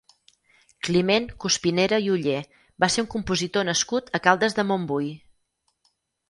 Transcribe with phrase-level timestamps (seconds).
[0.85, 2.39] Climent Cuspinera i Oller
[2.85, 5.13] va ser un compositor nascut a Caldes de Montbui.